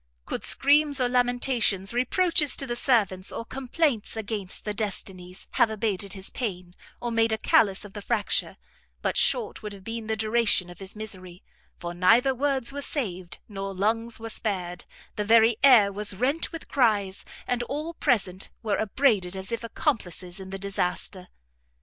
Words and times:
Could 0.25 0.43
screams 0.43 0.99
or 0.99 1.07
lamentations, 1.07 1.93
reproaches 1.93 2.57
to 2.57 2.65
the 2.65 2.75
servants, 2.75 3.31
or 3.31 3.45
complaints 3.45 4.17
against 4.17 4.65
the 4.65 4.73
Destinies, 4.73 5.45
have 5.51 5.69
abated 5.69 6.13
his 6.13 6.31
pain, 6.31 6.73
or 6.99 7.11
made 7.11 7.31
a 7.31 7.37
callus 7.37 7.85
of 7.85 7.93
the 7.93 8.01
fracture, 8.01 8.57
but 9.03 9.15
short 9.15 9.61
would 9.61 9.73
have 9.73 9.83
been 9.83 10.07
the 10.07 10.17
duration 10.17 10.71
of 10.71 10.79
his 10.79 10.95
misery; 10.95 11.43
for 11.77 11.93
neither 11.93 12.33
words 12.33 12.71
were 12.71 12.81
saved, 12.81 13.37
nor 13.47 13.75
lungs 13.75 14.19
were 14.19 14.29
spared, 14.29 14.85
the 15.17 15.23
very 15.23 15.57
air 15.63 15.93
was 15.93 16.15
rent 16.15 16.51
with 16.51 16.67
cries, 16.67 17.23
and 17.45 17.61
all 17.61 17.93
present 17.93 18.49
were 18.63 18.77
upbraided 18.81 19.35
as 19.35 19.51
if 19.51 19.63
accomplices 19.63 20.39
in 20.39 20.49
the 20.49 20.57
disaster. 20.57 21.27